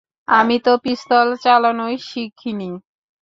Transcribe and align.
আমি 0.31 0.55
তো 0.59 0.71
পিস্তল 0.83 1.27
চালানোই 1.43 1.95
শিখি 2.07 2.51
নি! 2.51 2.69